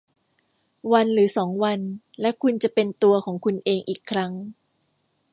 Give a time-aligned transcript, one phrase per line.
[0.91, 1.79] วันหรือสองวัน
[2.21, 4.33] และคุณจะเป็นตัวของคุณเองอีกครั้ง